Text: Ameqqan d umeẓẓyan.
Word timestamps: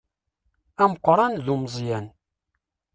Ameqqan 0.83 1.31
d 1.45 1.47
umeẓẓyan. 1.53 2.05